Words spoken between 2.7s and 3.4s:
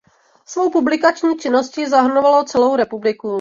republiku.